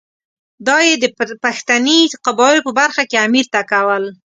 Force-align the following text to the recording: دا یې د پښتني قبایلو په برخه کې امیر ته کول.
دا 0.67 0.77
یې 0.87 0.93
د 1.03 1.05
پښتني 1.43 1.99
قبایلو 2.25 2.65
په 2.67 2.71
برخه 2.79 3.03
کې 3.09 3.23
امیر 3.25 3.45
ته 3.53 3.61
کول. 3.71 4.03